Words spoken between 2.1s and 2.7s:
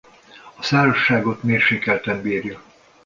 bírja.